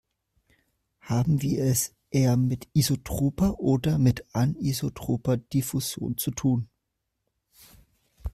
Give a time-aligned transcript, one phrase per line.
[1.01, 6.67] Haben wir es eher mit isotroper oder mit anisotroper Diffusion zu tun?